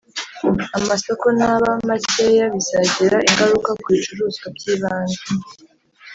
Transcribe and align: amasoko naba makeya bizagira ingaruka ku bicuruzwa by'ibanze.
amasoko 0.77 1.25
naba 1.39 1.69
makeya 1.87 2.45
bizagira 2.53 3.17
ingaruka 3.29 3.69
ku 3.81 3.87
bicuruzwa 3.95 4.45
by'ibanze. 4.55 5.21